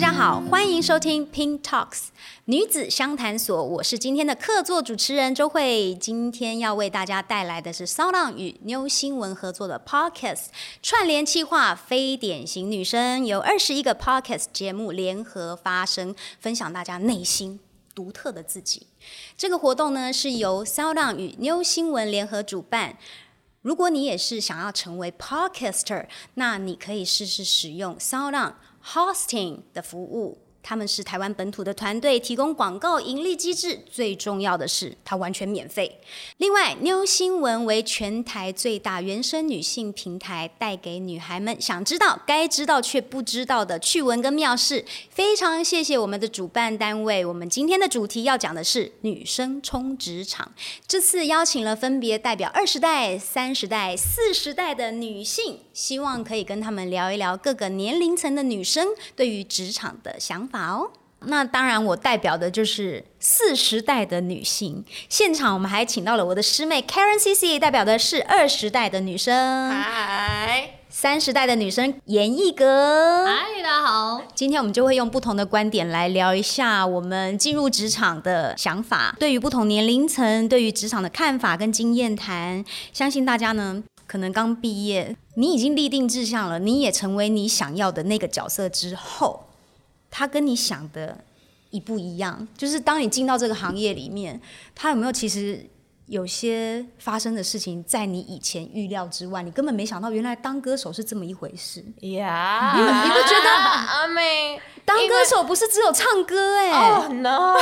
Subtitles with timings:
[0.00, 2.04] 大家好，欢迎收听 Pink Talks
[2.46, 5.94] 女子相谈所，我是今天的客座主持人周慧。
[5.94, 10.46] 今天要为大家带来的是 SoundOn 与 New 新闻合作的 Podcast
[10.82, 17.60] 串联企划，非典型女生，由二十一个 Podcast 节目联合发声，分享大家内心
[17.94, 18.86] 独特的自己。
[19.36, 22.96] 这个活动呢，是由 SoundOn 与 New 新闻联合主办。
[23.60, 30.37] 如果你也是想要成为 Podcaster，那你可以试试使用 SoundOn Hosting 的服务。
[30.62, 33.80] 他们是台湾本土的团队，提供广告盈利机制。
[33.90, 36.00] 最重要的是，它完全免费。
[36.36, 44.84] 另外，New 新闻为全台最大原生女性平台，带给女孩们想知道、该知道却不知道的趣闻跟妙事。
[45.08, 47.24] 非常谢谢我们的主办单位。
[47.24, 50.52] 我们今天的主题要讲的是女生冲职场。
[50.86, 60.49] 这次邀请了分别代表二十代、三十代、四十代的女性，希望可以跟他们聊一聊各个年龄层的女生对于职场的想法。
[60.50, 60.90] 法哦，
[61.26, 64.84] 那当然，我代表的就是四十代的女性。
[65.08, 69.70] 现场我们还请到了我的师妹 Karen CC，代表的是二十代的女生。
[69.70, 73.26] 嗨，三十代的女生严艺格。
[73.26, 74.22] 嗨，大家好。
[74.34, 82.64] 今天我们就会用不同的观点来聊一下我们进入职场的想法，对于不同年龄层对于职场的看法跟经验谈。
[82.92, 89.44] 相信大家呢，可能刚毕业，你已经立定志向了，你也成为你想要的那个角色之后。
[90.10, 91.24] 他跟你想的
[91.70, 92.46] 一不一样？
[92.56, 94.40] 就是当你进到这个行业里面，
[94.74, 95.64] 他有没有其实
[96.06, 99.42] 有些发生的事情在你以前预料之外？
[99.44, 101.84] 你根本没想到，原来当歌手是这么一回事。
[102.00, 103.50] 呀，你你不觉得？
[103.50, 106.90] 阿妹，当歌手不是只有唱歌哎、欸。
[106.90, 107.56] Oh no！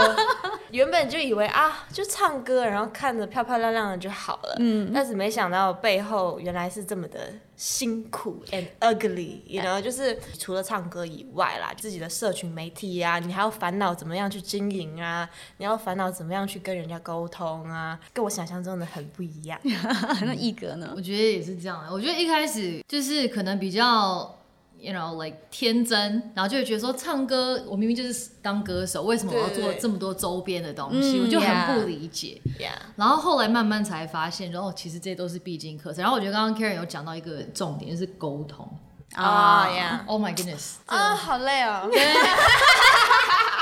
[0.70, 4.56] 原本就以为啊，就唱歌，然后看着漂漂亮亮的就好了。
[4.58, 4.90] 嗯。
[4.92, 7.32] 但是没想到背后原来是这么的。
[7.56, 19.58] 辛苦 and ugly，you know，就是除了唱歌以外啦，自己的社群媒体啊，你还要烦恼怎么样去经营啊，你要烦恼怎么样去跟人家沟通啊，跟我想象中的很不一样。
[20.22, 20.92] 那一格呢？
[20.94, 21.86] 我觉得也是这样。
[21.90, 24.38] 我觉得一开始就是可能比较。
[24.78, 31.18] You know, like 天真，然后就会觉得说，唱歌我明明就是当歌手，为什么我要做这么多周边的东西？
[31.18, 32.40] 我就很不理解。
[32.58, 32.72] Yeah.
[32.94, 36.02] 然后后来慢慢才发现，然后其实这些都是必经课程。
[36.02, 38.68] 然后我觉得刚刚 Karen 有讲到一个重点，就是沟通。
[39.14, 40.06] 啊、oh, yeah.
[40.06, 40.74] Oh my goodness！
[40.84, 41.88] 啊、oh,，好累哦。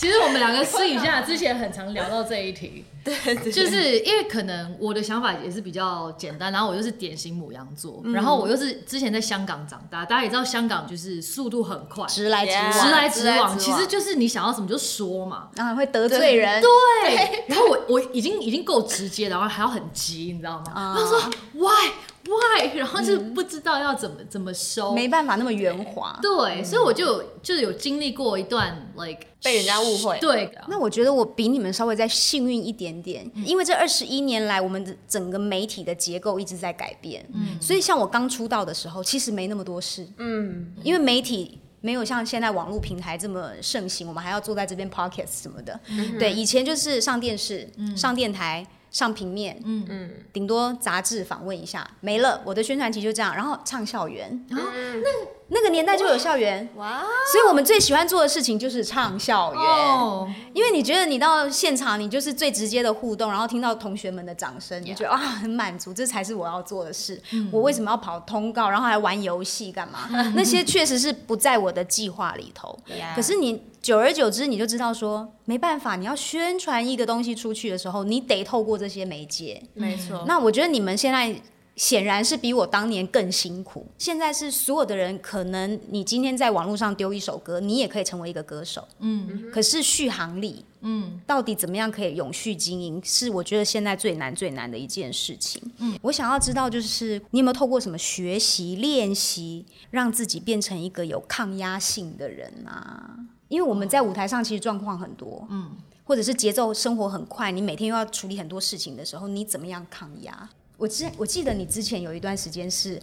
[0.00, 3.14] 其实我们两个私底下 之前很常聊到这一题， 对，
[3.52, 20.94] 就是因为可能我的想法也是比较简单，然后我又是典型母羊座，然后我又是之前在香港长大，大家也知道香港就是速度很快，直来直往，直来直往，其实就是你想要什么就说嘛，然后会得罪人，对，然后我我已经已经够直接，然后还要很急，你知道吗？
[20.96, 21.90] 他、uh, 说 Why
[22.24, 29.26] Why，然后就不知道要怎么怎么收，没办法那么圆滑，对，所以我就就是有经历过一段 like。
[29.42, 30.54] 被人家误会，对。
[30.68, 37.26] 那我觉得我比你们稍微再幸运一点点，因为这二十一年来，我们的整个媒体的结构一直在改变。
[37.32, 40.06] 嗯，所以像我刚出道的时候，其实没那么多事。
[40.18, 45.80] 嗯，因为媒体没有像现在网络平台这么盛行，我们还要坐在这边 podcast 什么的。
[45.88, 47.66] 嗯，对，以前就是上电视、
[47.96, 52.40] 上电台、上平面，嗯嗯，顶多杂志访问一下，没了。
[52.44, 54.30] 我的宣传期就这样，然后唱校园。
[54.50, 54.56] 嗯，
[55.02, 55.40] 那。
[55.52, 57.00] 那个年代就有校园，哇！
[57.32, 60.28] 所以我们最喜欢做的事情就是唱校园，oh.
[60.54, 67.20] 因为你觉得你到现场，你就是最直接的互动，然后听到同学们的掌声，你觉得啊很满足，这才是我要做的事。
[67.32, 67.48] 嗯。
[67.50, 70.08] 我为什么要跑通告，然后还玩游戏干嘛？
[70.36, 72.78] 那些确实是不在我的计划里头。
[72.86, 73.16] Yeah.
[73.16, 79.62] 可是你久而久之，你就知道说没办法，你要宣传一个东西出去的时候，你得透过这些媒介。
[79.74, 80.24] 没错。
[80.26, 81.34] 那我觉得你们现在。
[81.76, 83.86] 显然是比我当年更辛苦。
[83.96, 88.86] 现在是所有的人，可能你今天在网络上丢一首歌，你也可以成为一个歌手。
[88.98, 95.62] 嗯，可是续航力，嗯，到底怎么样可以永续经营，是我觉得现在最难最难的一件事情。
[95.78, 103.16] 嗯，我想要知道，就是你有没有透过什么学习练习，让自己变成一个有抗压性的人啊？
[103.50, 105.72] 因为我们在舞台上其实状况很多，嗯，
[106.04, 110.48] 或者是节奏生活很快，你每天又要处理很多事情的时候，你怎么样抗压？
[110.78, 112.98] 我之我记得你之前有一段时间是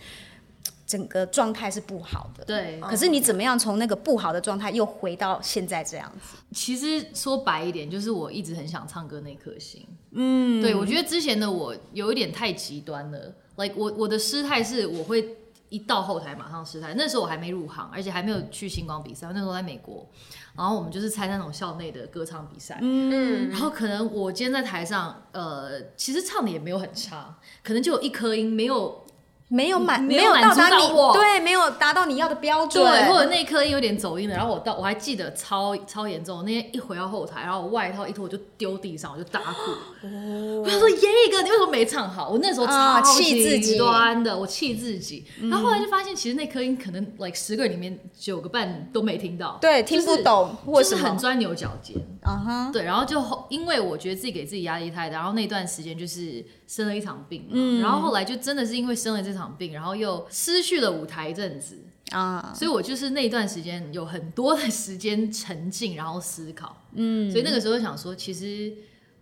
[0.85, 2.79] 整个状态是不好的，对。
[2.79, 6.37] 可是你怎么样从那个不好的状态又回到现在这样子？
[6.55, 9.85] 其实说白一点，就是我一直很想唱歌那颗心。
[10.11, 13.35] 嗯，对，我觉得之前的我有一点太极端了。
[13.57, 15.35] Like 我我的失态是我会
[15.69, 16.93] 一到后台马上失态。
[16.97, 20.07] 那时候我还没入行，而且还没有去星光比赛，那时候在美国。
[20.55, 29.05] 然后我们就是参加那种校内的歌唱比赛，嗯，然后可能我今天在台上，呃，其实唱的也没有很差，可能就有一颗音没有
[29.49, 39.71] 没有满，没有到达你我，对，没有达到你要的标准，对，或者那颗音有点走音了，然后我到我还记得超超严重，那天一回到后台，然后我外套一脱我就丢地上，我就大哭。
[40.05, 40.97] 哦、我想说耶
[41.31, 42.29] 哥，你为什么没唱好？
[42.29, 45.25] 我那时候超气自己端的，我气自己。
[45.43, 51.95] 然后后来就发现，其实那颗音可能 like 十个人里面九个半都没听到，对，听不懂，或是很钻牛角尖。
[52.21, 61.77] 啊哈，对，然后就因为我觉得自己给自己压力太大，然后那段时间就是生了一场病，嗯，然后后来就真的是因为生了这场病，然后又失去了舞台一阵子
[62.09, 68.73] 啊，所以我就是那段时间有很多的时间沉浸，然后思考，嗯，所以那个时候想说，其实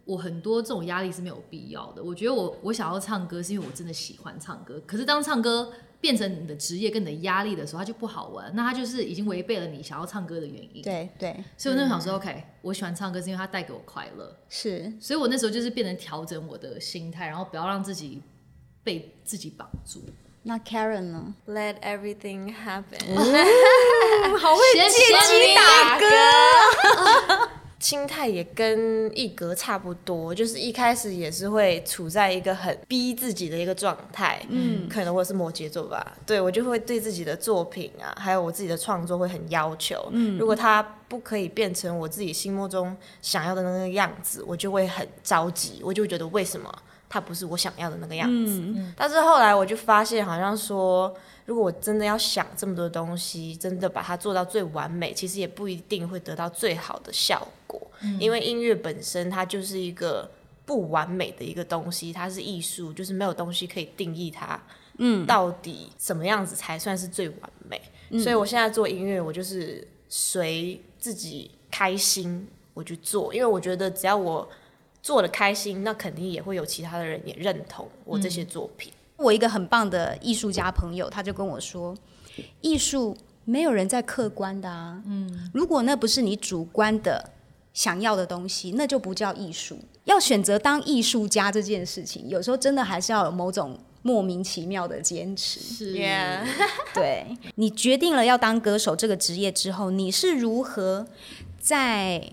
[0.05, 2.03] 我很多这种压力是没有必要的。
[2.03, 4.81] 我觉得我我想要唱歌，是因为我真的喜欢唱歌。
[4.85, 8.55] 可是当唱歌变成你的职业跟你的压力的时候，它就不好玩。
[8.55, 10.83] 那它就是已经违背了你想要唱歌的原因。
[10.83, 14.37] 对对，所以我那时候想说、嗯、，OK，我喜欢唱歌是因为它带给我快乐。
[14.47, 18.21] 是，所以我那时候就是变成调整我的心态，然后不要让自己
[18.85, 20.01] 被自己绑住。
[20.43, 23.03] 那 Karen 呢？Let everything happen。
[24.39, 27.49] 好会借机打歌，
[27.79, 34.39] 心态也跟一格差不多，就是一开始也是会处在一个很逼自己的一个状态。
[34.49, 40.07] 嗯，可能我是摩羯座吧，对，我就会对自己的作品啊，还有我自己的创作会很要求。
[40.11, 46.71] 嗯，如果它不可以变成我自己心目中想要的那个样子，我就会很着急，我就会觉得为什么？
[47.15, 51.15] 它不是我想要的那个样子，嗯、但是后来我就发现，好像说，
[51.45, 57.81] 如果我真的要想这么多东西，真的把它做到最完美，其实也不一定会得到最好的效果。
[58.01, 60.29] 嗯、因为音乐本身它就是一个
[60.65, 64.61] 不完美的一个东西，它是艺术，就是没有东西可以定义它，
[64.97, 67.81] 嗯，到底什么样子才算是最完美？
[68.09, 74.45] 嗯、所以我现在做音乐，我就是随自己开心我去做，因为我觉得只要我。
[75.05, 78.91] 做的开心，那肯定也会有其他的人也认同我这些作品。
[78.91, 81.95] 嗯、我一个很棒的艺术家朋友，他就跟我说，
[82.61, 84.99] 艺术没有人在客观的啊。
[85.05, 87.29] 嗯，如果那不是你主观的
[87.71, 89.77] 想要的东西，那就不叫艺术。
[90.05, 95.59] 要选择当艺术家这件事情，有时候真的还是要有某种莫名其妙的坚持。
[95.59, 95.93] 是，
[96.95, 101.05] 对，你决定了要当歌手这个职业之后，你是如何
[101.59, 102.31] 在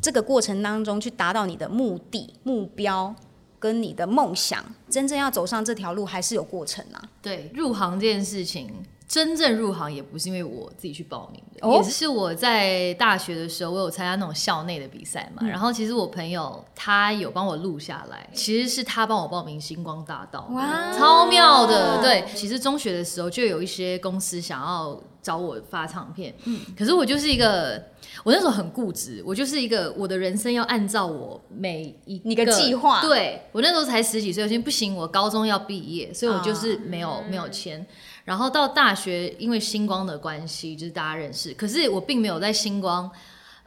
[0.00, 3.14] 这个过程当中去达到你的目的、目标
[3.58, 7.02] 跟你的梦想，真正要走上这条路还是有过程啊。
[7.20, 8.72] 对，入行这件事情，
[9.06, 15.42] 真正入行也不是因为我自己去报名的，哦、也是我在大学的时候，我有参加那种校内的比赛嘛。
[15.42, 22.00] 嗯、然后其实我朋友他有帮我录下来，其实是他帮我报名星光大道，哇，超妙的。
[22.00, 27.90] 对，其实中学的时候就有一些公司想要找我发唱片，嗯，可是我就是一个。
[28.24, 33.00] 我那时候很固执，我就是一个我的人生要按照我每一个，计划。
[33.00, 37.84] 对，我那时候才十几岁，我先不行，我高中要毕业，所以我就是没有、嗯、没有签。
[38.24, 43.10] 然后到大学，因为星光的关系，就是大家认识，可是我并没有在星光，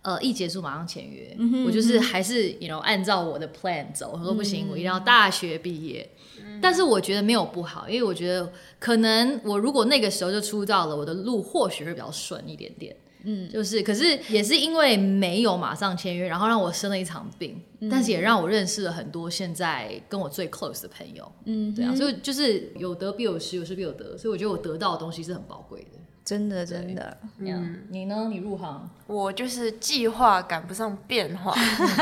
[0.04, 1.36] 呃，一结束马上签约，
[1.66, 4.12] 我就是还是 you know 按照我的 plan 走。
[4.13, 6.07] 我说不行，嗯、我一定要大学毕业。
[6.39, 12.96] 嗯、但是我觉得没有不好，因为我觉得可能我如果那个时候就出道了，我的路或许会比较顺一点点。
[13.24, 21.31] 嗯，就是，可是也是因为没有马上签约，然后让我生了一场病，嗯、但是也让我认识了很多现在跟我最 close 的朋友。
[21.46, 26.00] 嗯，对啊，所以就是有得必有失，有失必有得，所以我觉得我得到的东西是很宝贵的。
[26.25, 27.18] 真的，真的。
[27.39, 28.27] 嗯，你呢？
[28.30, 28.89] 你入行？
[29.08, 31.53] 我就是计划赶不上变化。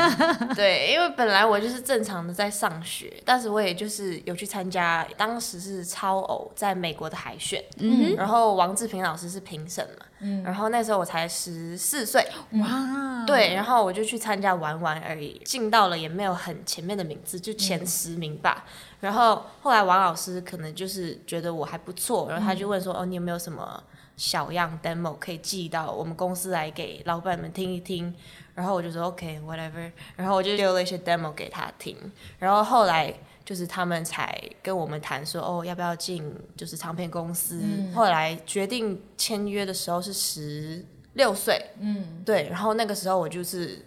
[0.54, 18.64] 对，因为本来我就是正常的在上学，但是我也就是有去参加，当时是超偶在美国的海选，嗯，然后王志平老师是评审嘛，嗯，然后那时候我才十四岁，哇，对，然后我就去参加玩玩而已，进到了也没有很前面的名字，就前十名吧。
[18.64, 23.82] 嗯、然后后来王老师可能就是觉得我还不错，然后他就问说，嗯、哦，你有没有什么？
[24.16, 28.14] 小样 demo 可以寄到我们公司来给老板们听一听，
[28.54, 31.96] 然后我就说 OK whatever，然后我就留了一些 demo 给他听，
[32.38, 33.12] 然后后来
[33.44, 43.84] 就是他们才跟我们谈说哦要不要进就是唱片公司，嗯、后来决定签约的时候是十六岁，嗯，对，然后那个时候我就是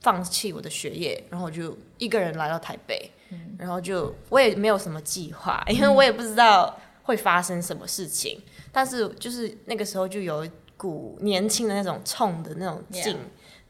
[0.00, 6.76] 放弃我的学业，然后我就一个人来到台北，嗯、然后就我也没有什么计划，因为我也不知道
[7.08, 8.38] 会发生什么事情。
[8.70, 13.16] 但是就是那个时候就有一股年轻的那种冲的那种劲.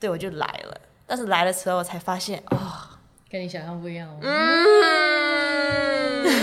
[0.00, 0.80] 对，我就来了。
[1.06, 2.58] 但是来的时候才发现，哦，
[3.30, 4.08] 跟你想象不一样。
[4.20, 4.64] 嗯，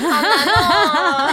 [0.09, 1.29] 好难哦。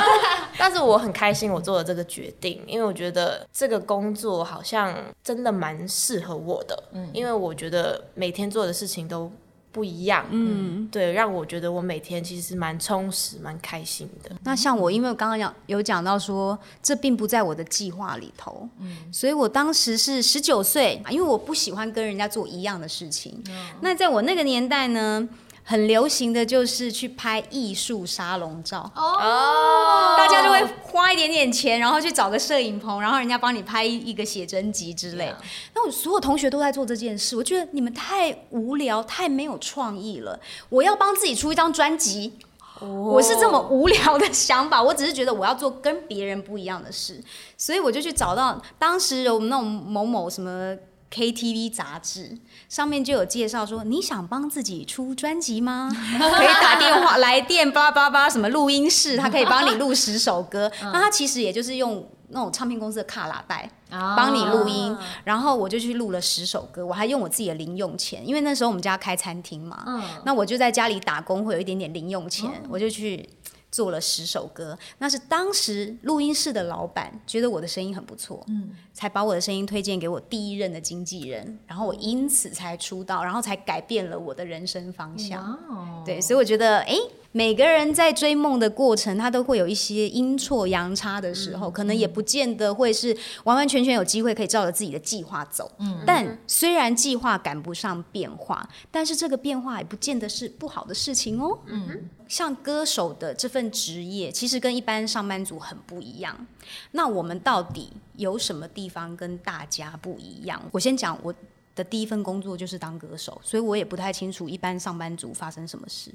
[0.59, 6.83] 但是我很开心，我做了这个决定，因为我觉得这个工作好像真的蛮适合我的。
[6.92, 9.33] 嗯，因为我觉得每天做的事情都
[9.73, 14.31] 不一样，嗯，对，让我觉得我每天其实蛮充实、蛮开心的。
[14.45, 23.43] 那像我，因为我刚刚讲有讲到说，这并不在我的计划里头，嗯，所以我当时是十九岁，因为我不喜欢跟人家做一样的事情。
[23.49, 25.26] 嗯，那在我那个年代呢，
[25.64, 35.33] 很流行的就是去拍艺术沙龙照哦，大家就会花一点点钱，然后去找个摄影棚，然后人家帮你拍一个写真集之类。
[35.75, 40.38] 那我所有同学都在做这件事，我觉得你们太无聊，太没有创意了。
[40.69, 42.33] 我要帮自己出一张专辑，
[42.81, 44.83] 我是这么无聊的想法。
[44.83, 47.23] 我只是觉得我要做跟别人不一样的事，
[47.57, 50.76] 所以我就去找到当时有那种某某什么。
[51.14, 52.38] KTV 杂志
[52.73, 55.91] 上面就有介绍说，你想帮自己出专辑吗？
[55.93, 60.73] 可以打电话来电，巴拉巴拉什么录音室，他可以帮你录十首歌。
[60.91, 69.85] 那他其实也就是用那种唱片公司的卡拉带帮你录音，然后我就去录了十首歌，我还用我自己的零用钱，因为那时候我们家开餐厅嘛，
[70.25, 73.29] 那我就在家里打工，会有一点点零用钱，我就去。
[73.73, 85.59] 做了十首歌，那是当时录音室的老板觉得我的声音很不错，嗯，才把我的声音推荐给我第一任的经纪人，然后我因此才出道，然后才改变了我的人生方向。
[86.05, 86.95] 对，所以我觉得，哎。
[87.33, 95.71] 每个人在追梦的过程，他都会有一些阴错阳差的时候，嗯、可能也不见得会是完完全全有机会可以照着自己的计划走。
[95.79, 101.59] 嗯，但虽然计划赶不上变化，但是这个变化也不见得是不好的事情哦。
[101.67, 106.47] 嗯，像歌手的这份职业，其实跟一般上班族很不一样。
[106.91, 110.62] 那我们到底有什么地方跟大家不一样？
[110.71, 111.35] 我先讲我
[111.75, 116.12] 的第一份工作就是当歌手，所以我也不太清楚一般上班族发生什么事。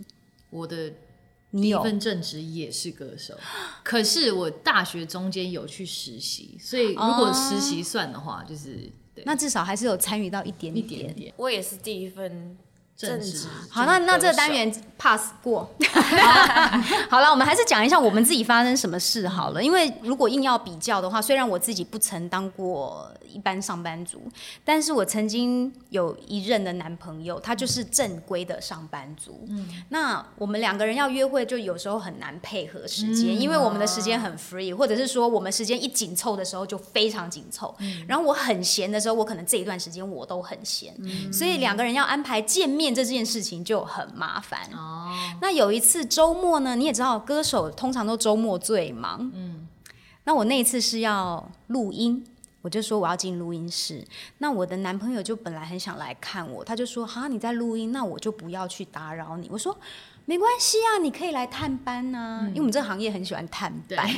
[0.51, 0.93] 我的。
[1.51, 3.33] 第一份正职也是歌手，
[3.83, 10.85] 可是我大学中间有去实习，所以如果实习算的话，就是、对，那至少还是有参与到一点点。
[10.85, 11.33] 一点点。
[11.37, 12.57] 我也是第一份。
[12.97, 15.69] 正直好，那那这个单元 pass 过。
[17.11, 19.63] 好了，我们还是讲一下我们自己发生什么事好了。
[19.63, 24.23] 因为如果硬要比较的话，虽然我自己不曾当过一般上班族，
[24.65, 29.45] 但是我曾经有一任的男朋友，他就是正规的上班族。
[29.47, 37.75] 嗯，那我们两个人要约会，就有时候很难配合时间，嗯、因为我们的时间很 free，或者是说我们时间一紧凑的时候就非常紧凑。
[37.77, 42.86] 嗯、然后我很闲的时候，我可能这一段时间我都很闲，嗯、所以两个人要安排见面。
[42.93, 45.11] 这件事情就很麻烦哦。
[45.41, 49.31] 那有一次周末呢，你也知道，歌手通常都周末最忙。
[49.33, 49.67] 嗯。
[50.23, 52.25] 那我那一次是要录音，
[52.61, 54.05] 我就说我要进录音室。
[54.39, 59.77] 那我的男朋友就本来很想来看我，他就说：“哈，你在录音，那我就不要去打扰你。”我说
[60.25, 64.09] ：“没关系啊，你可以来探班啊，嗯、因为我们这个行业很喜欢探班。”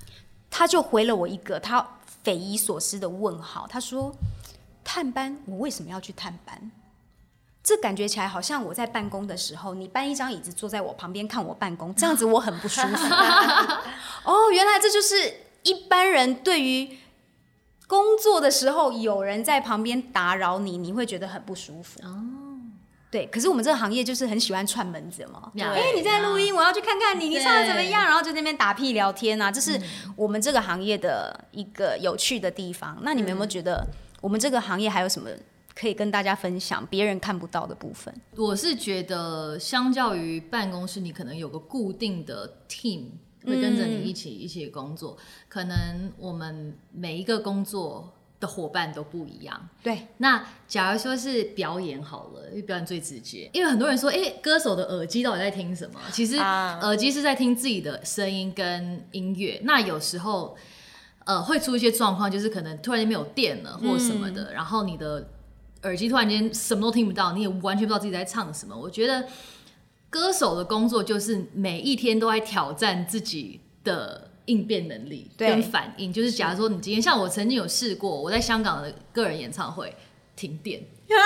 [0.50, 1.84] 他就回了我一个他
[2.22, 4.14] 匪夷所思的问号，他说
[4.84, 6.70] ：“探班，我为什么要去探班？”
[7.64, 13.14] 这感觉起来好像我在办公的时候，你搬一张椅子坐在我旁边看我办公， 这样子我很不舒服。
[14.24, 16.98] 哦，原来这就是一般人对于
[17.86, 22.00] 工作的时候有人在旁边打扰你，你会觉得很不舒服。
[22.02, 22.20] 哦，
[23.10, 23.24] 对。
[23.28, 25.50] 可是我们这个行业就是很喜欢串门子嘛。
[25.58, 28.04] 哎对、欸，你在录音，我要去看看你，你唱的怎么样？
[28.04, 29.80] 然后就那边打屁聊天啊，这是
[30.16, 32.98] 我们这个行业的一个有趣的地方。
[33.00, 33.86] 那你们有没有觉得
[34.20, 35.30] 我们这个行业还有什么？
[35.74, 38.14] 可以跟大家分享别人看不到的部分。
[38.36, 43.06] 我是觉得，相较于办公室，你可能有个固定的 team
[43.44, 45.16] 会跟着你一起一起工作。
[45.18, 49.68] 嗯、可能我们每一个工作的伙伴都不一样。
[49.82, 50.06] 对。
[50.18, 53.50] 那假如说是表演好了，因为表演最直接。
[53.52, 56.00] 因为很多人说，哎、欸，歌手的耳机到底在听什么？
[56.12, 59.60] 其实耳机是在听自己的声音跟音乐。
[59.64, 60.56] 那有时候，
[61.24, 65.30] 呃，会出一些状况，就是可能突然间没有电了或什么的，嗯、然后你的。
[65.84, 68.76] 耳机突然间什么都听不到，你也完全不知道自己在唱什么。
[68.76, 69.24] 我觉得
[70.10, 76.12] 歌手的工作就是每一天都在挑战自己的应变能力跟反应。
[76.12, 79.94] 就是假如说你今天像我曾经有试过，我在香港的个人演唱会
[80.34, 81.16] 停电啊，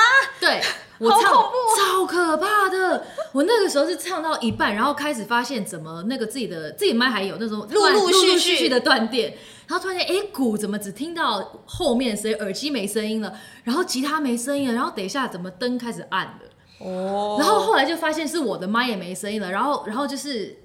[0.41, 0.61] 对
[0.99, 3.07] 我唱超，超可怕的。
[3.33, 9.35] 我那个时候是唱到一半，然后开始发现怎么那个自己的自己麦还有那种陆陆续续的断电。
[9.69, 13.39] 然后突然间，哎，鼓怎么只听到后面声音，耳机没声音了？
[13.65, 16.41] 然后吉他没声音了，然后等一下怎么灯开始暗了？
[16.79, 17.37] 哦。
[17.39, 20.57] 然后后来就发现是我的麦也没声音了，然后然后就是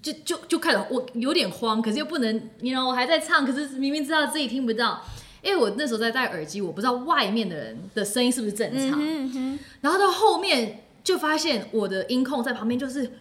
[0.00, 5.02] 就就就开始我有点慌，可是又不能，你知道我还在唱，可是明明知道自己听不到，
[5.42, 8.98] 因为我那时候在戴耳机，我不知道外面的人的声音是不是正常。
[8.98, 9.58] 嗯哼哼。
[9.82, 13.12] 然后到后面就发现我的音控在旁边就是。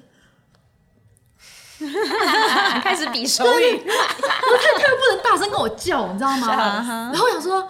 [2.84, 7.10] 开始比手语，我他又不能大声跟我叫，你知道吗？
[7.14, 7.68] 然后我想说，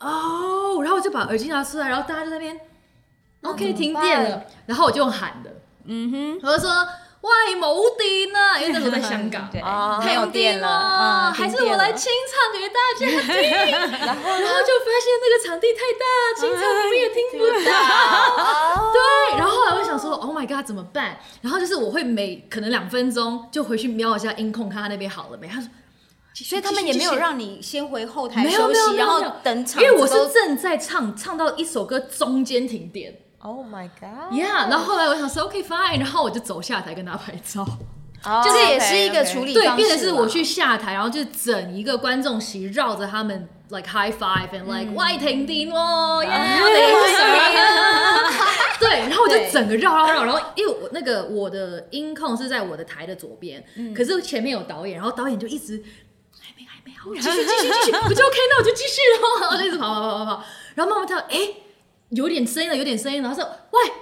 [0.00, 2.58] 哦，然后我就把耳机拿出来，然后大家在那边
[3.42, 5.50] ，OK 停电了，然后我就用喊的，
[5.84, 6.70] 嗯哼，我就说
[7.24, 9.62] 喂，冇电啊，因为那时候在香港， 对，
[10.04, 13.72] 没有电了，还是我来清唱给大家听，
[14.04, 16.04] 然后就发现那个场地太大，
[16.38, 21.18] 清唱我们也听不到，对，然后后来我想说，Oh my god，怎么办？
[21.40, 25.68] 然后就是我会每可能两分钟就回去瞄一下音控，看他那边好了没，他说。
[26.34, 29.80] 所以他们也没有让你先回后台休息，然后等场。
[29.80, 33.20] 因为我是正在唱，唱到一首歌中间停电。
[33.46, 37.64] Oh my god！Yeah，然后后来我想说 OK fine，然后我就走下台跟他拍照。
[38.42, 39.52] 就是也是一个处理。
[39.52, 46.22] 对，变成是我去下台，然后就整一个观众席绕着他们 like high five and like 喂停电哦，
[48.80, 53.62] 对，然后我就整个绕绕绕，然后因为我那个我的音控是在我的台的左边，
[53.94, 55.84] 可是前面有导演，然后导演就一直
[56.40, 57.10] 还没还没好。
[57.12, 60.42] 继续继续继续，我就 OK，那我就继续了，然 后就一直跑跑跑跑跑，
[60.74, 61.36] 然后慢慢跳，哎，
[62.14, 63.92] 有点声音了，有点声音了，然后说，喂，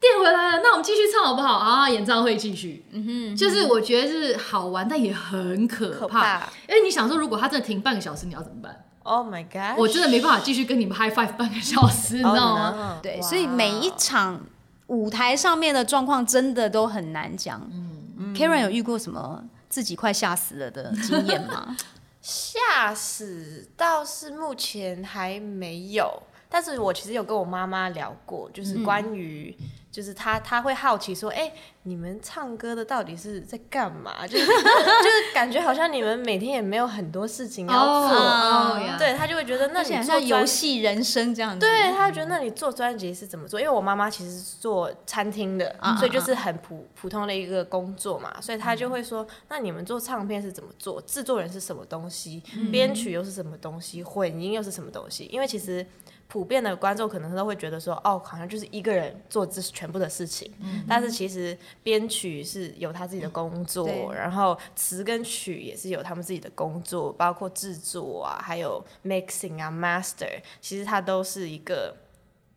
[0.00, 1.88] 电回来了，那我们继续唱好不好啊？
[1.88, 6.36] 演唱会继续，嗯哼，就是我觉得是好玩，但也很可怕，可怕，
[6.68, 12.98] 因为你想说，如果他真的停半个小时，你要怎么办？Oh my god，我真的没办法继续跟你们 high five 半个小时，你知道吗？
[13.02, 14.40] 对，所以每一场
[14.86, 17.60] 舞台上面的状况真的都很难讲。
[17.70, 21.76] 嗯，Karen 有遇过什么自己快吓死了的经验吗？
[22.20, 26.22] 吓死倒是目前还没有，
[26.54, 29.52] 但是我其实有跟我妈妈聊过，就是关于。
[29.90, 31.52] 就是他，他会好奇说：“哎、欸，
[31.84, 34.12] 你们唱歌的到底是在干嘛？
[34.26, 38.18] 就是就是感觉好像你们每天也没有很多事情要做。
[38.18, 38.98] Oh, oh, yeah.
[38.98, 41.60] 对，他就会觉得那你做游戏人生这样子。
[41.60, 43.60] 对，他就觉得那你做专辑是怎么做？
[43.60, 51.00] 因为我妈妈其实是做餐厅的，uh, 所以就是很普普通的一个工作嘛，所以他就会说：那你们做唱片是怎么做？
[51.02, 52.42] 制作人是什么东西？
[52.72, 54.02] 编曲又是什么东西？
[54.02, 55.26] 混音又是什么东西？
[55.30, 55.86] 因为其实。
[56.26, 71.94] 普遍的观众可能都会觉得说，哦，好像就是一个人做这全部的事情，嗯、但是其实编曲是有他自己的工作，嗯、然后词跟曲也是有他们自己的工作，包括制作啊，还有 mixing 啊，master，其实它都是一个。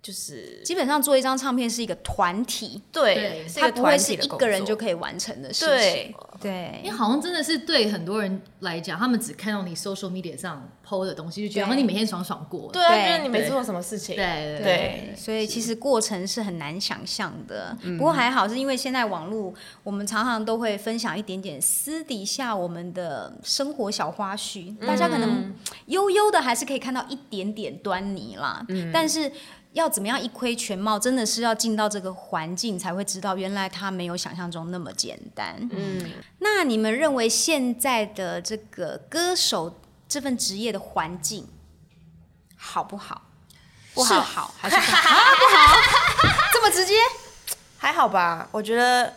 [0.08, 17.78] 就是基本上做一张唱片是一个团体，对，它不会是一个人就可以完成的事情，对，对，因为好像真的是对很多人来讲，他们只看到你 social media 上 po 的东西，就觉得好像你每天爽爽过，对，觉得你没做什么事情，对对，所以其实过程是很难想象的。
[17.98, 25.54] 不过还好，是因为现在网络，我们常常都会分享一点点私底下我们的生活小花絮，大家可能
[25.88, 29.30] 悠悠的还是可以看到一点点端倪啦，但是。
[29.78, 35.56] 要怎么样一窥全貌，真的是要进到这个环境才会知道，原来它没有想象中那么简单。
[35.72, 41.48] 嗯，那你们认为现在的这个歌手这份职业的环境
[42.58, 43.22] 好不好？
[43.94, 45.10] 不好，好还是不好？
[45.40, 45.78] 不好？
[46.52, 46.96] 这么直接？
[47.78, 49.14] 还好吧，我觉得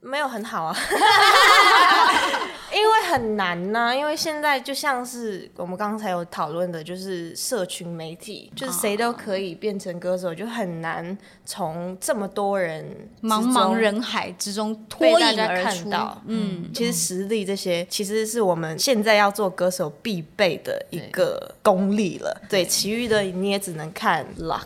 [0.00, 0.76] 没有很好啊。
[2.74, 12.84] 因为很难呐、啊，因为现在就像是我们刚才有讨论的，就是社群媒体，就是谁都可以变成歌手，就很难从这么多人
[13.22, 15.90] 茫茫人海之中脱颖而出。
[16.26, 22.34] 嗯，其实实力这些其实是我们现在要做歌手必备的一个功力了。
[22.48, 24.62] 对，对，其余的你也只能看 luck。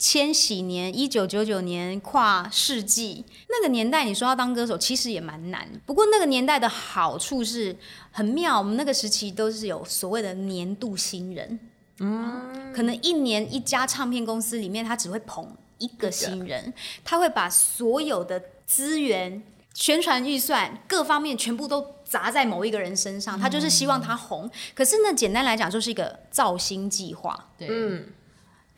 [0.00, 3.22] 千禧年，一九九九年，跨世纪。
[3.50, 5.68] 那个年代，你说要当歌手，其实也蛮难。
[5.84, 7.76] 不过那个年代的好处是
[8.10, 11.60] 很妙，我们那个时期都是有所谓的年度新人，
[11.98, 16.72] 嗯，可能一年一家唱片公司里面，他只会捧一个新人，
[17.04, 19.42] 他会把所有的资源、
[19.74, 24.50] 宣传预算各方面全部都砸在某一个人身上，他就是希望他红。
[24.74, 28.06] 可是呢简单来讲，就是一个造星计划，对，嗯。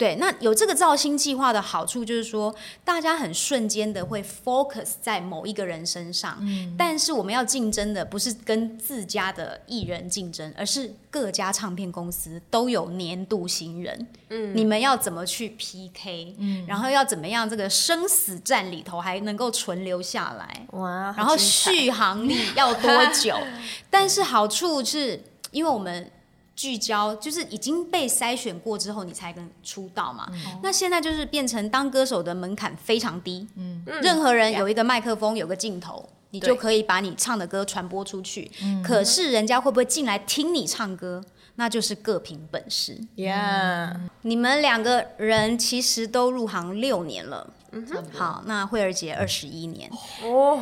[0.02, 2.52] 对，那有这个造星计划的好处就是说，
[2.84, 6.36] 大家很瞬间的会 focus 在某一个人身上。
[6.40, 14.08] 嗯，但是我们要竞争的不是跟自家的艺人竞争，而是各家唱片公司都有年度新人。
[14.30, 16.34] 嗯，你们要怎么去 PK？
[16.36, 20.66] 嗯，然后要怎么样这个生死战里头还能够存留下来？
[20.72, 23.36] 哇，然后续航力要多久？
[23.88, 26.10] 但是好处是因为我们。
[26.54, 30.26] 聚焦就是已经被筛选过之后，你才能出道嘛。
[30.30, 38.50] 嗯、那现在就是变成当歌手的门槛非常低，嗯，任何人有一个麦克风，有个镜头，你就可以把你唱的歌传播出去。
[38.84, 41.24] 可是人家会不会进来听你唱歌，
[41.56, 43.00] 那就是各凭本事。
[43.16, 49.90] Yeah，你们两个人其实都入行六年了，嗯哼，好，那慧儿姐二十一年
[50.22, 50.60] 哦。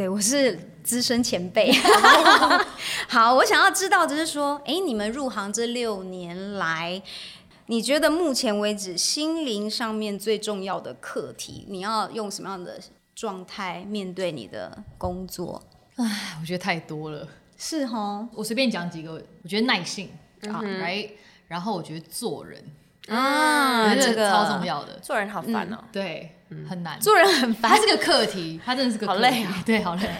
[0.00, 1.70] 对，我是资深前辈。
[3.06, 7.02] 好，我想要知道，就是说，哎，你们入行这六年来，
[7.66, 12.80] 你觉得目前为止心灵上面最重要的课题，你要用什么样的
[13.14, 15.62] 状态面对你的工作？
[15.96, 17.28] 唉，我觉得太多了。
[17.58, 19.22] 是哈，我随便讲几个。
[19.42, 20.08] 我觉得耐性
[20.48, 21.10] 啊、嗯、，right，
[21.46, 22.64] 然后我觉得做人
[23.08, 24.98] 啊，这个超重要的。
[25.00, 26.98] 做人好烦哦、对，很难。
[27.00, 29.62] 做人很烦，它是个课题， 它真的是个课题好累啊。
[29.66, 30.10] 对，好累。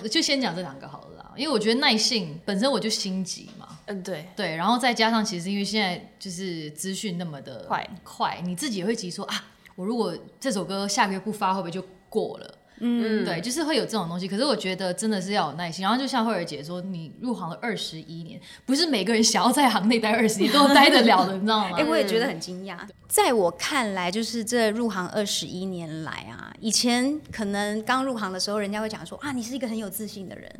[0.00, 3.66] 对，就先讲这两个好了啦，因为我觉得耐性本身我就心急嘛。
[3.86, 12.54] 嗯，对对，然后再加上其实因为现在就是资讯那么的快快，你自己也会急说啊，我如果这首歌下个月不发，会不会就过了？
[12.80, 14.26] 嗯，对，就是会有这种东西。
[14.26, 15.82] 可是我觉得真的是要有耐心。
[15.82, 21.76] 然后就像慧儿姐说，你入行了二十一年，不是每个人想要在行内待二十年都待得了的，你知道吗？
[21.78, 22.78] 哎、欸，我也觉得很惊讶。
[23.06, 30.50] 在我看来，就是这入行二十一年来啊，以前可能刚入行的时候，人家会讲说啊，你是一个很有自信的人。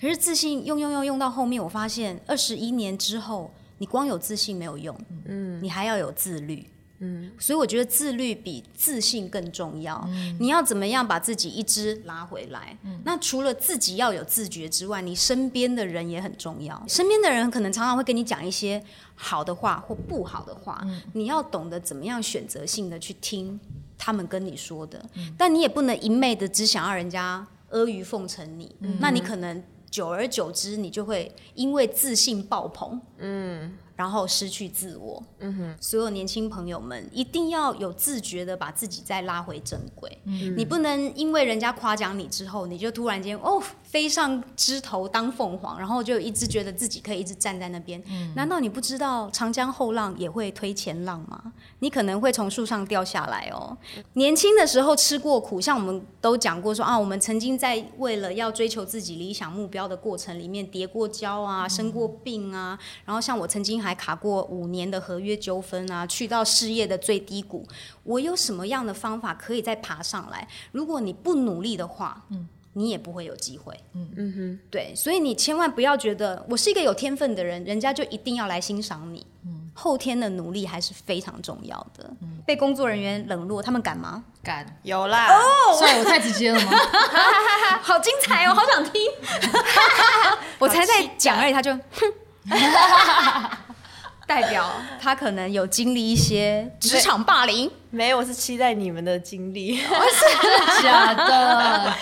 [0.00, 6.66] 可是自信用用用用到后面，我发现二十一年之后，你光有自信没有用，嗯，你还要有自律。
[7.00, 10.04] 嗯，所以我觉得自律比自信更重要。
[10.08, 12.76] 嗯，你要怎么样把自己一直拉回来？
[12.82, 16.82] 嗯，那除了自己要有自觉之外，你身边的人也很重要。
[16.88, 18.82] 身边的人可能常常会跟你讲一些
[19.14, 23.58] 好的话或不好的话，嗯，你要懂得怎么样选择性的去听
[23.96, 25.04] 他们跟你说的。
[25.14, 28.74] 嗯，但你也不能一昧的只想要人家阿谀奉承你。
[28.80, 33.00] 嗯，那你可能久而久之，你就会因为自信爆棚。
[33.18, 33.78] 嗯。
[33.98, 51.52] 然后失去自我，嗯哼，所有年轻朋友们一定要有自觉的把自己再拉回正轨，嗯，你不能因为人家夸奖你之后，你就突然间哦飞上枝头当凤凰，然后就一直觉得自己可以一直站在那边，嗯，难道你不知道长江后浪也会推前浪吗？
[51.80, 53.76] 你可能会从树上掉下来哦。
[54.12, 63.88] 年轻的时候吃过苦，像我们都讲过说啊，我们曾经在为了要追求自己理想目标的过程里面跌过跤啊，生过病啊，然后像我曾经还。
[63.88, 67.66] 还卡过五年的合约纠纷啊，去到事业的最低谷，
[68.02, 70.46] 我有什么样的方法可以再爬上来？
[70.72, 72.46] 如果你不努力的话，嗯，
[72.78, 73.74] 你也不会有机会。
[73.94, 79.26] 嗯嗯哼，对，所以你千万不要觉得我是一个有天分的人，人家就一定要来欣赏你。
[79.44, 82.08] 嗯，后天的努力还是非常重要的。
[82.20, 84.22] 嗯，被工作人员冷落，他们敢吗？
[84.42, 85.26] 敢，有啦。
[85.26, 86.72] 哦，所以我太直接了吗？
[87.82, 89.02] 好精彩哦，好想听。
[90.58, 92.12] 我才在讲而已，他就哼。
[94.26, 99.78] 代表他可能有经历一些职场霸凌，没有，我是期待你们的经历。
[99.78, 101.94] 真的假的？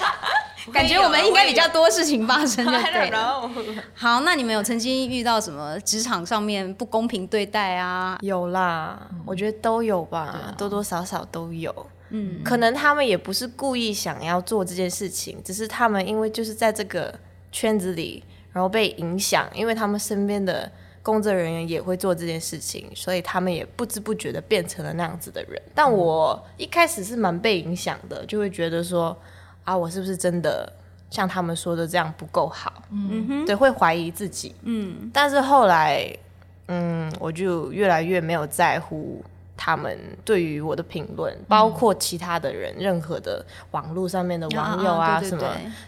[0.72, 3.50] 感觉我们应该比较多事情发生，就对了。
[3.94, 8.18] 好，那你们有曾经遇到什么职场上面不公平对待啊？
[8.20, 11.74] 有啦，我觉得都有吧，多多少少都有。
[12.10, 17.12] 嗯，可能他们也不是故意想要做这件事情，只是他们因为就是在这个
[17.50, 20.70] 圈子里，然后被影响，因为他们身边的。
[21.06, 25.62] 工作人员也会做这件事情，所以他们也不知不觉的变成了那样子的人。
[25.72, 29.16] 但我一开始是蛮被影响的，就会觉得说，
[29.66, 30.72] 啊，我是不是真的
[31.10, 32.72] 像他们说的这样不够好？
[32.90, 34.54] 嗯哼，对，会怀疑自己。
[34.62, 36.10] 嗯，但是后来，
[36.68, 39.22] 嗯，我就越来越没有在乎。
[39.58, 45.42] 他们对于我的评论，包括其他的人，嗯、任何的网络上面的网友啊，什么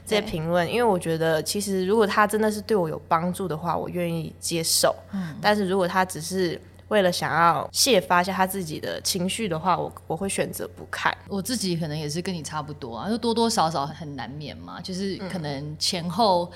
[0.06, 4.96] 这些评论，因为我觉得，其实如果他真的是对我有帮助的话，我愿意接受。
[5.12, 11.16] 嗯，但是如果他只是为了想要泄发一下他自己的情绪的话，我我会选择不看。
[11.28, 16.50] 我自己可能也是跟你差不多啊，就多多少少很难免嘛，就是可能前后。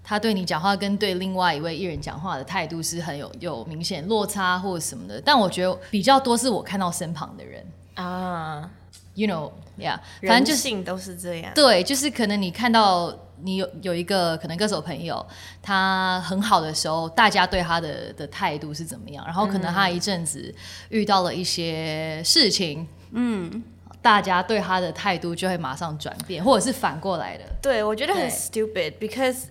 [0.00, 7.62] 他对你讲话跟对另外一位艺人讲话的态度是很有有明显落差或者什么的，但我觉得比较多是我看到身旁的人
[7.92, 8.70] 啊
[9.12, 11.52] ，you know，yeah，反正就性都是这样。
[11.54, 15.24] 对，就是可能你看到你有有一个可能歌手朋友，
[15.62, 19.24] 他很好的时候，大家对他的的态度是怎么样？
[19.24, 20.54] 然后可能他一阵子
[20.88, 23.62] 遇到了一些事情，嗯，
[24.00, 27.44] 大家对他的态度就会马上转变，或者是反过来的。
[27.60, 29.44] 对，我觉得很 stupid，because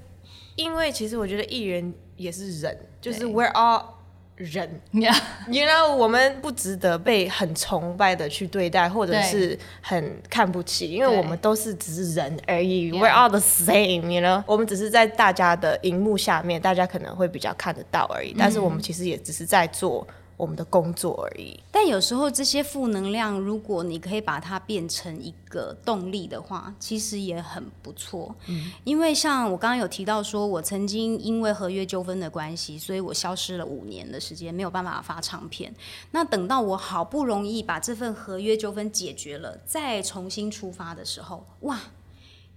[0.55, 3.83] 因为其实我觉得艺人也是人，就是 we're all
[4.37, 20.07] 人，Yeah，you know，我们不值得被很崇拜的去对待，或者是很看不起，因为我们都是只是人而已，we're all the same，you know，我们只是在大家的荧幕下面，大家可能会比较看得到而已，但是我们其实也只是在做。
[20.37, 28.35] 我们的工作而已，但有时候这些负能量，如果你可以把它变成一个动力的话，其实也很不错。
[28.45, 35.73] 嗯，因为像我刚刚有提到说，我曾经因为合约纠纷的关系，所以我消失了五年的时间，没有办法发唱片。
[36.11, 41.79] 那等到我好不容易把这份合约纠纷解决了，再重新出发的时候，哇！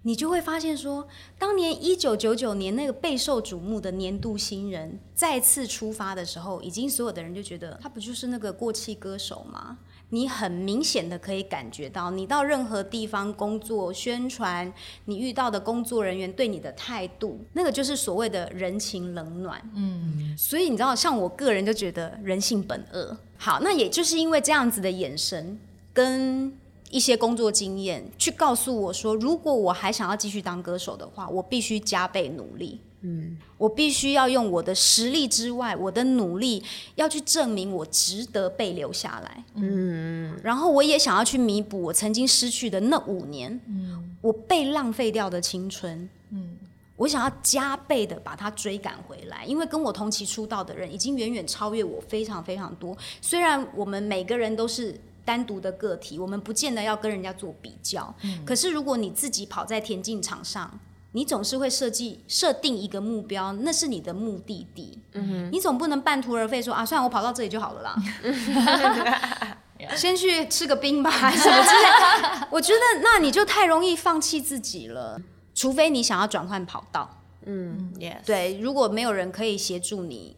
[0.03, 1.07] 你就会发现说，
[1.39, 9.77] 当年一九九九年那个备受瞩目的年度新人再次出发的时候，已经所有的人就觉得他不就是那个过气歌手吗？
[10.13, 14.73] 你很明显的可以感觉到，你到任何地方工作宣传，
[15.05, 19.63] 你遇到的工作人员对你的态度，那个就是所谓的人情冷暖。
[19.75, 23.17] 嗯，所以你知道，像我个人就觉得人性本恶。
[23.37, 25.61] 好，那也就是因为这样子的眼神
[25.93, 26.59] 跟。
[26.91, 32.81] 一些工作经验，去告诉我说，如果我还想要继续当歌手的话，我必须加倍努力。
[33.03, 36.63] 嗯，我必须要用我的实力之外，我的努力
[36.97, 39.43] 要去证明我值得被留下来。
[39.55, 46.07] 嗯，然后我也想要去弥补我曾经失去的那五年，嗯，我被浪费掉的青春。
[46.29, 46.59] 嗯，
[46.97, 52.95] 我想要加倍的把它追赶回来，因为跟我同期出道的人已经远远超越我非常非常多。
[53.23, 55.01] 虽然我们每个人都是。
[55.31, 58.13] 单独的个体，我们不见得要跟人家做比较。
[58.25, 60.81] 嗯、可是，如果你自己跑在田径场上，
[61.13, 64.99] 你总是会设计设定一个目标，那是你的目的地。
[65.13, 67.97] 嗯、哼你总不能半途而废，说啊，算了，我跑到这里就好了啦。
[69.95, 72.47] 先去吃个冰吧，什么之类。
[72.51, 75.23] 我觉得那你就太容易放弃自己了。
[75.55, 77.23] 除非你想要转换跑道。
[77.47, 78.25] 嗯，Yes.
[78.27, 80.37] 对，如果没有人可以协助你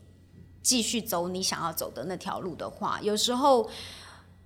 [0.62, 3.70] 继续走你想要走的那条路的话，有时候。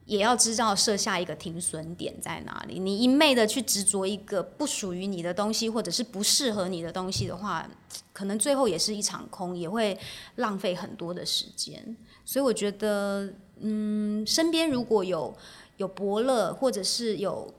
[0.06, 2.78] 也要知道设下一个停损点在哪里。
[2.78, 7.68] 你一昧的去执着一个不属于你的东西，或者是不适合你的东西的话，
[8.12, 9.98] 可能最后也是一场空，也会
[10.36, 11.96] 浪费很多的时间。
[12.24, 15.36] 所以我觉得，嗯，身边如果有
[15.76, 17.52] 有伯乐，或者是有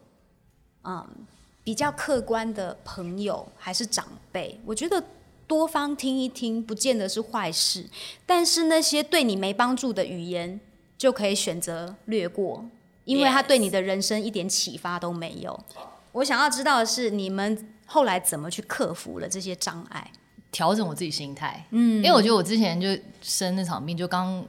[0.83, 1.05] 嗯
[1.63, 5.03] 比较客观的朋友，还是长辈，我觉得
[5.45, 7.85] 多方听一听，不见得是坏事。
[8.25, 10.59] 但是那些对你没帮助的语言，
[10.97, 12.65] 就可以选择略过，
[13.05, 15.57] 因为他对你的人生一点启发都没有。
[16.13, 20.11] 我想要知道的是，你们后来怎么去克服了这些障碍，
[20.51, 21.63] 调整我自己心态。
[21.69, 22.89] 嗯，因为我觉得我之前就
[23.21, 24.43] 生那场病，就刚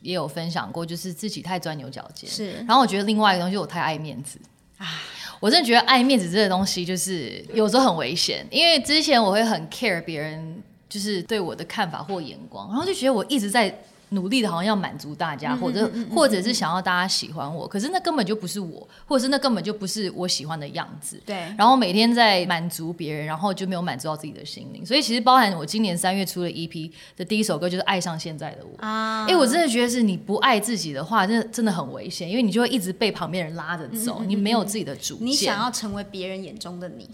[0.00, 2.28] 也有分享过，就是自己太钻牛角尖。
[2.28, 4.40] 是，然后我觉得另外一个东西，我太爱面子。
[4.78, 5.00] 啊，
[5.38, 8.44] 我真的觉得爱面子这个东西，就是有时候很危险。
[8.50, 13.72] 因为之前我会很 care 别人，就是对我的看法或眼光，然后就觉得我一直在。
[14.12, 21.20] 努力的，好像要满足大家，或者或者是想要大家喜欢我，可是那根本就不是我，或者是那根本就不是我喜欢的样子。
[21.26, 21.36] 对。
[21.58, 24.84] 然后每天在满足别人，然后就没有满足到自己的心灵。
[24.86, 29.26] 所以其实包含我今年三月出的 EP 的第一首歌，就是《爱上现在的我》啊。
[29.28, 35.26] 因为我真的觉得是你不爱自己的话，真的真的很危险，因为你就会一直被旁边人拉着走，你没有自己的主见。
[35.26, 37.08] 你想要成为别人眼中的你，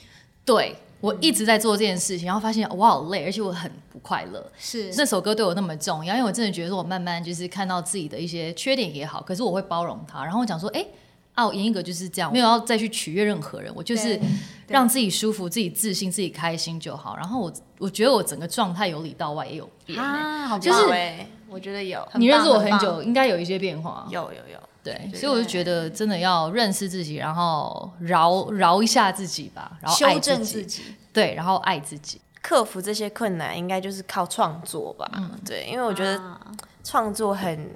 [0.44, 0.76] 对。
[1.00, 4.44] 我一直在做这件事情，然后发现我好累，而且我很不快乐。
[4.58, 10.24] 是那首歌对我那么重要，因为我真的觉得说，我慢慢就是看到自己的一些缺点也好，可是我会包容它。
[10.24, 10.84] 然后我讲说，哎，
[11.34, 14.18] 啊，我严一格就是这样，没有要再去取悦任何人，我就是
[14.66, 17.16] 让自己舒服、自己自信、自己开心就好。
[17.16, 20.80] 然后我我觉得我整个状态由里到外也有变啊，好就是
[21.48, 24.06] 我觉得有，你认识我很久，应该有一些变化。
[24.10, 24.58] 有有有。
[24.88, 35.06] 对，所以我就觉得真的要认识自己，然后饶饶一下自己吧，然后修正，自己对，然后爱自己，克服这些困难，应该就是靠创作吧。
[35.14, 36.18] 嗯，对，因为我觉得
[36.82, 37.70] 创作很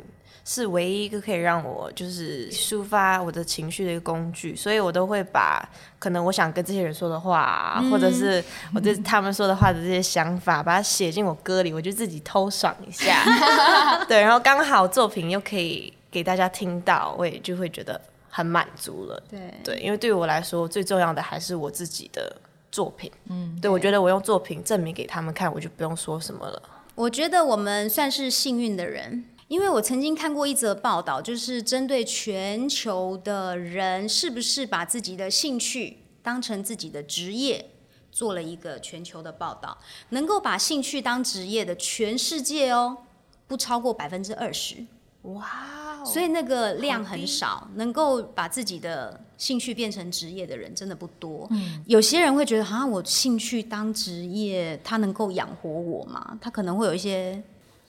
[0.44, 8.42] 是唯一一个可以让我就是抒发我的情绪的一个工具，所以我都会把可能我想跟这些人说的话，嗯、或者是
[8.74, 13.22] 我对他们说的话的这些想法，把它写进我歌里，我就自己偷爽一下。
[14.08, 15.92] 对，然后刚好作品又可以。
[16.12, 17.98] 给大家听到，我也就会觉得
[18.28, 19.22] 很满足了。
[19.30, 22.36] 对对，因为对于我来说，最重要的还是我自己的
[22.70, 23.10] 作品。
[23.30, 26.62] 嗯，对，对我觉得我用作品证明给他们看，我就不用说什么了。
[26.94, 37.70] 我觉得我们算是幸运的人，因为我曾经看过一则报道，就是针对全球的人是不是把自己的兴趣当成自己的职业，
[38.10, 39.78] 做了一个全球的报道。
[40.10, 42.98] 能够把兴趣当职业的全世界哦，
[43.46, 44.84] 不超过百分之二十。
[45.22, 46.04] 哇！
[46.04, 51.46] 所以那个量很少，能够把自己的兴趣变成职业的人真的不多。
[51.50, 56.36] 嗯，有些人会觉得，好像我兴趣当职业，他能够养活我吗？
[56.40, 57.40] 他可能会有一些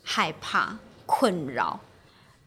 [0.04, 1.80] 害怕、困扰。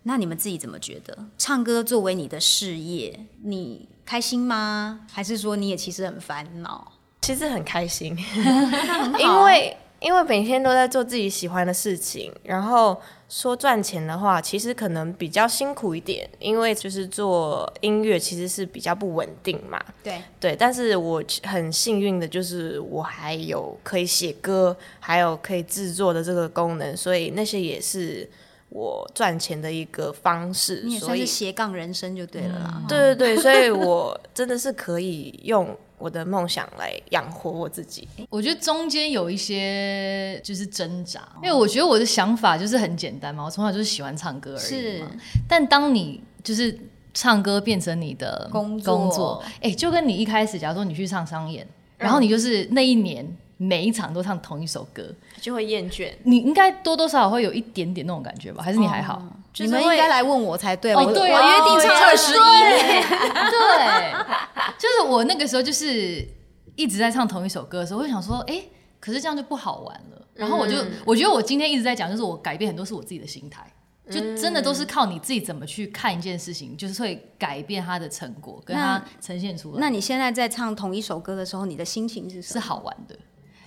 [0.04, 1.18] 那你们自己怎么觉得？
[1.36, 5.00] 唱歌作为你的事业，你开心吗？
[5.10, 6.92] 还是说你也其实很烦恼？
[7.22, 8.16] 其实很开心，
[9.18, 9.76] 因为。
[10.00, 19.82] 因为每天都在做自己喜欢的事情，然后说赚钱的话，其实可能比较辛苦一点，因为就是做音乐其实是比较不稳定嘛。
[20.04, 28.28] 对对，但是我很幸运的就是我还有可以写歌，还有可以制作的这个功能，所以那些也是
[28.68, 30.82] 我赚钱的一个方式。
[30.84, 32.74] 你也算是斜杠人生就对了啦。
[32.76, 38.06] 嗯、对对对，所以我真的是可以用我的梦想来养活我自己。
[38.28, 45.08] 我觉得中间有一些就是挣扎，因为我觉得我的想法就是很简单嘛，我从小就是喜欢唱歌而已嘛。
[45.08, 45.18] 是。
[45.48, 46.78] 但当你就是
[47.14, 53.26] 唱歌变成你的工作，工作，哎，就跟你一开始，假如说你去唱商演，然后你就是那一年。
[53.56, 56.12] 每一场都唱同一首歌，就会厌倦。
[56.24, 58.62] 你应该多多少少会有一点点那种感觉吧？
[58.62, 59.14] 还是你还好？
[59.14, 60.92] 哦、你们应该来问我才对。
[60.94, 63.02] 哦，对、啊，我约定唱二十一年。
[63.50, 64.12] 对，
[64.78, 66.26] 就是我那个时候就是
[66.74, 70.26] 一直在唱同一首歌的时候，我就想说，哎、欸，可是这样就不好玩了。
[70.34, 73.66] 然后我就、嗯、我觉得我今天一直在讲，就是我改变很多是我自己的心态。
[74.08, 79.80] 就真的都是靠你自己怎么去看一件事情，就是会改变它的成果，跟它呈现出来。
[79.80, 82.52] 那，那你现在在唱同一首歌的时候，你的心情是什么？
[82.52, 83.18] 是好玩的。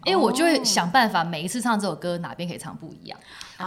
[0.06, 3.20] 因为我就会想办法，每一次唱这首歌哪边可以唱不一样，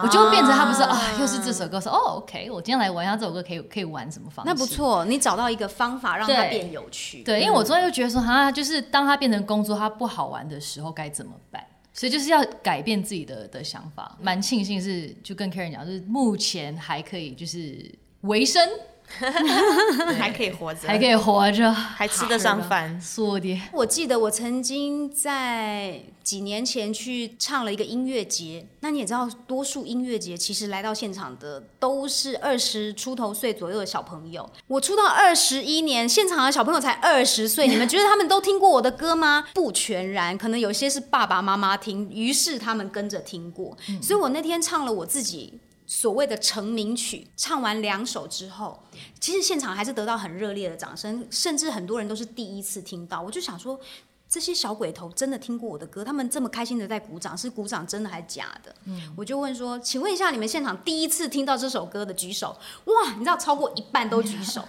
[0.03, 4.51] 我就会变成他不是啊，又是这首歌，说哦，OK，我今天来玩一下这首歌，可以可以玩什么方式？
[4.51, 7.23] 那不错，你找到一个方法让它变有趣。
[7.23, 11.64] 对，因为我昨天就觉得说，哈，就是当它变成工作，它不好玩的时候该怎么办？
[11.92, 14.16] 所以就是要改变自己的的想法。
[14.21, 18.66] 蛮庆幸是，就跟 Karen 讲，就是目前还可以就是维生。
[20.18, 23.01] 还可以活着，还可以活着，还吃得上饭。
[23.01, 28.66] 说的，我记得我曾经在几年前去唱了一个音乐节。
[28.81, 34.48] 那你也知道，多数音乐节其实来到现场的都是二十出头岁左右的小朋友。
[34.66, 37.68] 我出道二十一年，现场的小朋友才二十岁。
[37.68, 39.44] 你们觉得他们都听过我的歌吗？
[39.55, 43.77] 不全然，可能有些是爸爸妈妈听，于是他们跟着听过。
[44.01, 45.61] 所以我那天唱了我自己。
[45.94, 48.83] 所谓的成名曲，唱完两首之后，
[49.20, 53.20] 其实现场还是得到很热烈的掌声，甚至很多人都是第一次听到。
[53.20, 53.78] 我就想说，
[54.26, 58.74] 这些小鬼头真的听过我的歌，他们这么开心的在鼓掌，是鼓掌真的还是假的？
[58.87, 62.57] 嗯，我就问说，请问一下，你们现场第一次听到这首歌的举手？
[62.87, 64.66] 哇，你知道超过一半都举手，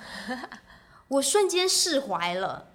[1.07, 2.67] 我瞬间释怀了，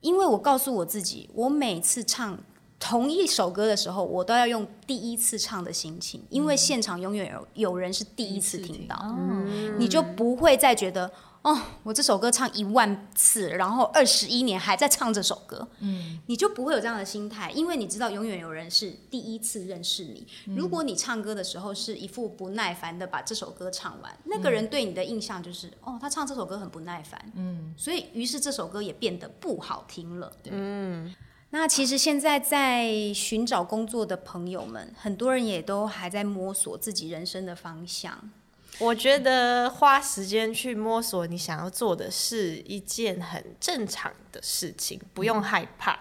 [0.00, 2.38] 因为我告诉我自己，我每次唱。
[2.78, 11.10] 同一首歌的时候，我都要用第一次唱的心情，因为现场永远有有人是第一次听到，嗯、你就不会再觉得
[11.40, 20.26] 哦，我这首歌唱一万次，然后二十一年还在唱这首歌，嗯，你就不会有这样的心态，因为你知道永远有人是第一次认识你。
[20.54, 31.14] 如果你唱歌的时候是一副不耐烦的把这首歌唱完，那个人对你的印象就是哦，他唱这首歌很不耐烦，嗯，所以于是这首歌也变得不好听了，嗯。
[31.58, 38.30] 那其实现在在寻找工作的朋友们，很多人也都还在摸索自己人生的方向。
[38.78, 45.98] 我觉得花时间去摸索你想要做的是一件很正常的事情，不用害怕。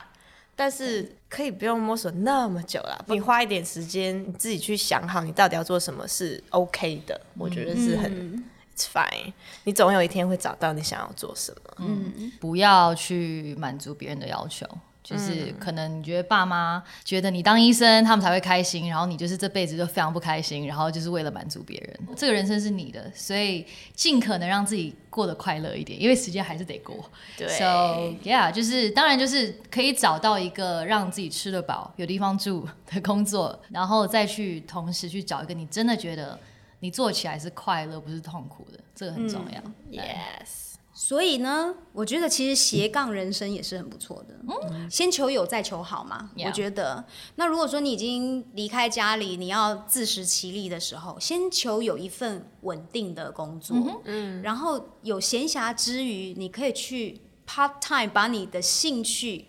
[0.57, 7.19] 但是可以不用摸索那么久了，你花一点时间，你自己去想好你到底要做什么是 OK 的。
[7.37, 8.43] 我觉得是很、嗯、
[8.75, 9.31] It's fine。
[9.63, 11.73] 你总有一天会找到你想要做什么。
[11.77, 14.67] 嗯，不要去满足别人的要求。
[15.05, 22.15] 就是可能你觉得爸妈觉得你当医生，他们才会开心，然后你就是这辈子就非常不开心，然后就是为了满足别人。
[22.15, 26.95] 这个人生是你的，所以尽可能让自己过得快乐一点，因为时间还是得过。
[27.37, 36.39] 对，So yeah，就是当然就是可以找到一个让自己吃得饱、有地方住的工作，然后再去同时去找一个你真的觉得
[36.79, 39.61] 你做起来是快乐，不是痛苦的，这个很重要。
[39.91, 40.74] 嗯、Yes。
[40.97, 44.39] 所以呢，我觉得其实斜杠人生也是很不错的。
[44.71, 46.31] 嗯，先求有，再求好嘛。
[46.37, 47.03] 我觉得，
[47.35, 53.75] 那如果说你已经离开家里，你要自食其力的时候，先求有一份稳定的工作。
[54.05, 59.47] 嗯，然后有闲暇之余，你可以去 part time 把你的兴趣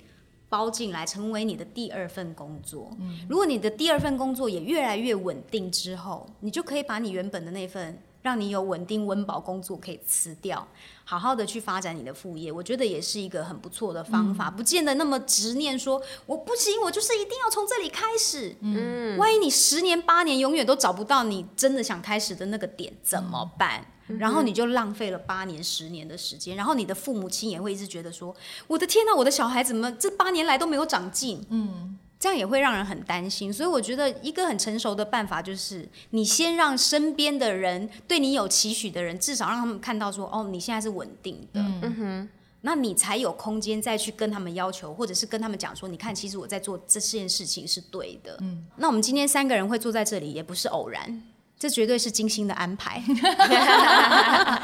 [0.49, 2.91] 包进来，成为你的第二份工作。
[2.99, 8.03] 嗯，如果你的第二份工作也越来越稳定之后，你就可以把你原本的那份。
[8.27, 10.67] 让你有稳定温饱工作可以辞掉，
[11.05, 18.57] 好好的去发展你的副业，我觉得也是一个很不错的方法，嗯、不见得那么执念说我不行，我就是一定要从这里开始。
[18.63, 23.87] 嗯，万一你十年八年永远都找不到你真的想开始的那个点怎么办？
[24.09, 28.35] 嗯、然后你就浪费了八年十年的时间，然后你的父母亲也会一直觉得说，
[28.67, 31.47] 我的天哪，我的小孩怎么这八年来都没有长进？
[31.51, 31.97] 嗯。
[32.27, 42.29] 这样也会让人很担心，所以我觉得一个很成熟的办法就是，你先让身边的人对你有期许的人，至少让他们看到说，哦，你现在是稳定的，嗯哼，
[42.63, 48.37] 那你才有空间再去跟他们要求，或者是跟他们讲说，你看，其实我在做这件事情是对的。
[48.41, 51.23] 嗯，那我们今天三个人会坐在这里，也不是偶然。
[51.59, 53.01] 这绝对是精心的安排。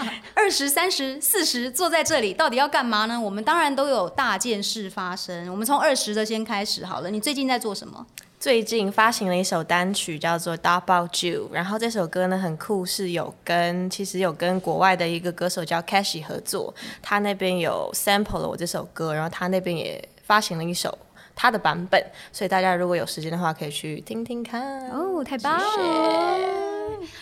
[0.52, 3.18] 二十三十四十坐在这里，到底要干嘛呢？
[3.18, 5.50] 我们当然都有大件事发生。
[5.50, 7.08] 我们从二十的先开始好了。
[7.08, 8.06] 你最近在做什么？
[8.38, 20.98] 最近发行了一首单曲，叫做《About You》，然后这首歌呢很酷，是有跟其实有跟国外的一个歌手叫 Cashy 合作，他那边有 sample 了我这首歌，然后他那边也发行了一首
[21.34, 21.98] 他的版本，
[22.30, 24.90] 所以大家如果有时间的话，可以去听听看。
[24.90, 26.71] 哦，太棒了！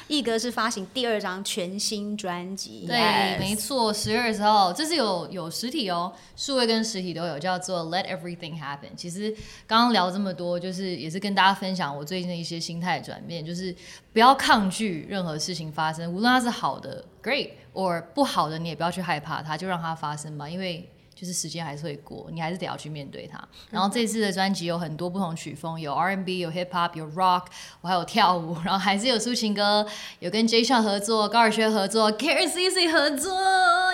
[0.09, 3.39] 奕格是发行第二张全新专辑，对，yes.
[3.39, 8.95] 没错，十月二十号，这是有有实体哦，数位跟实体都有，叫做 Let Everything Happen。
[8.97, 9.35] 其实
[9.67, 13.75] 刚刚聊这么多，就是也是跟大家分享我最近的一些心态转变，就是
[14.13, 20.89] 不要抗拒任何事情发生，无论它是好的，great，或不好的，你也不要去害怕它，就让它发生吧，因为。
[21.21, 23.39] 就是时间还是会过，你还是得要去面对它。
[23.69, 27.45] 然后这次的专辑有很多不同曲风，有 R&B，有 Hip Hop，有 Rock，
[27.83, 29.87] 我还有跳舞， 然后还是有抒情歌，
[30.21, 33.39] 有跟 Jay Sean 合作，高尔轩合作，Karen CC 合作。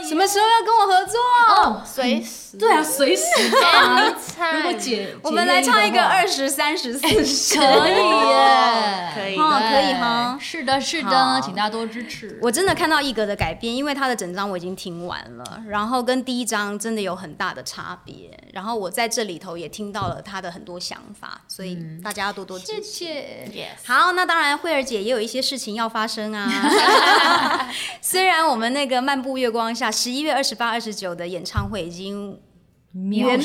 [0.05, 1.21] 什么时候要跟我合作？
[1.49, 2.57] 哦，随时。
[2.59, 3.23] 对啊，随时
[3.63, 4.03] 啊。
[4.55, 10.39] 如果姐，我们来唱一个二十三十四十，可以耶，可以，可以哈。
[10.41, 12.39] 是的，是的，请大家多支持。
[12.41, 22.83] 我真的看到一格的改变，因为他的整张我已经听完了，然后跟第一张真的有很大的差别，然后我在这里头也听到了他的很多想法，所以大家要多多支持。
[22.83, 23.69] 谢谢。
[23.85, 26.51] 好，那当然，慧儿姐也有一些事情要发生啊。
[28.01, 32.41] 虽然我们那个漫步月光下十一月二十八、二十九的演唱会已经
[32.93, 33.39] 圆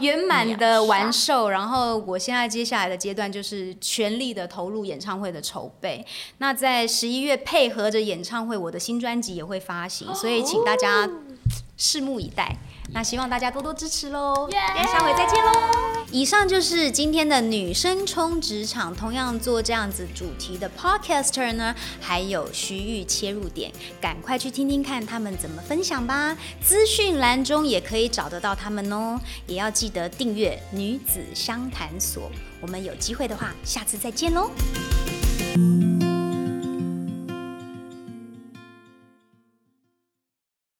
[0.00, 6.04] 圆满的完售，然后我现在接下来的阶段就是全力的投入演唱会的筹备。
[6.38, 11.08] 那在十一月配合着演唱会，我的新专辑也会发行，所以请大家
[11.78, 12.56] 拭目以待。
[12.92, 14.48] 那希望大家多多支持喽!
[14.50, 15.52] 下回再见喽。
[16.10, 23.70] 以上就是今天的女生冲职场，同样做这样子主题的 podcaster 呢，还有徐豫切入点，
[24.00, 26.34] 赶快去听听看他们怎么分享吧。
[26.62, 32.30] 资讯栏中也可以找得到他们哦，也要记得订阅女子相谈所。
[32.60, 34.50] 我们有机会的话，下次再见喽。